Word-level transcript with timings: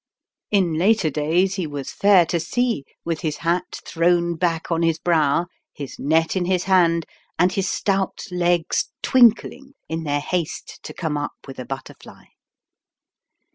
In 0.49 0.79
later 0.79 1.11
days 1.11 1.57
he 1.57 1.67
was 1.67 1.91
fair 1.91 2.25
to 2.25 2.39
see 2.39 2.85
with 3.05 3.21
his 3.21 3.37
hat 3.37 3.81
thrown 3.85 4.35
back 4.35 4.71
on 4.71 4.81
his 4.81 4.97
brow, 4.97 5.45
his 5.75 5.99
net 5.99 6.35
in 6.35 6.45
his 6.45 6.63
hand: 6.63 7.05
and 7.37 7.51
his 7.51 7.69
stout 7.69 8.25
legs 8.31 8.89
twinkling 9.03 9.73
in 9.87 10.01
their 10.03 10.19
haste 10.21 10.79
to 10.81 10.93
come 10.95 11.17
up 11.19 11.33
with 11.45 11.59
a 11.59 11.65
butterfly. 11.65 12.23